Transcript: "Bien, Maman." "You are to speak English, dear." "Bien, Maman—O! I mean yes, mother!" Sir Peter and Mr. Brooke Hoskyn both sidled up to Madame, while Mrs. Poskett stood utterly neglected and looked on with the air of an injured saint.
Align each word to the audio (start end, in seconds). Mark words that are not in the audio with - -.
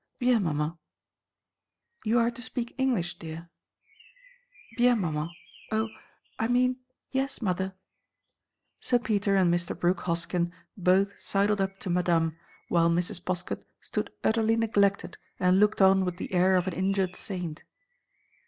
"Bien, 0.17 0.41
Maman." 0.41 0.79
"You 2.03 2.17
are 2.17 2.31
to 2.31 2.41
speak 2.41 2.73
English, 2.79 3.19
dear." 3.19 3.51
"Bien, 4.75 4.99
Maman—O! 4.99 5.89
I 6.39 6.47
mean 6.47 6.77
yes, 7.11 7.39
mother!" 7.39 7.75
Sir 8.79 8.97
Peter 8.97 9.35
and 9.35 9.53
Mr. 9.53 9.79
Brooke 9.79 9.99
Hoskyn 10.05 10.51
both 10.75 11.13
sidled 11.21 11.61
up 11.61 11.77
to 11.81 11.91
Madame, 11.91 12.35
while 12.67 12.89
Mrs. 12.89 13.21
Poskett 13.23 13.63
stood 13.79 14.09
utterly 14.23 14.55
neglected 14.55 15.19
and 15.39 15.59
looked 15.59 15.83
on 15.83 16.03
with 16.03 16.17
the 16.17 16.33
air 16.33 16.55
of 16.55 16.65
an 16.65 16.73
injured 16.73 17.15
saint. 17.15 17.63